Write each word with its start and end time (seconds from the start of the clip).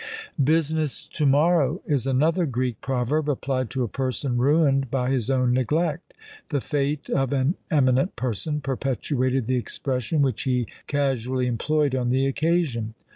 "Business 0.43 1.05
to 1.05 1.27
morrow!" 1.27 1.79
is 1.85 2.07
another 2.07 2.47
Greek 2.47 2.81
proverb, 2.81 3.29
applied 3.29 3.69
to 3.69 3.83
a 3.83 3.87
person 3.87 4.35
ruined 4.35 4.89
by 4.89 5.11
his 5.11 5.29
own 5.29 5.53
neglect. 5.53 6.15
The 6.49 6.59
fate 6.59 7.07
of 7.11 7.31
an 7.31 7.53
eminent 7.69 8.15
person 8.15 8.61
perpetuated 8.61 9.45
the 9.45 9.57
expression 9.57 10.23
which 10.23 10.41
he 10.41 10.65
casually 10.87 11.45
employed 11.45 11.93
on 11.93 12.09
the 12.09 12.25
occasion. 12.25 12.95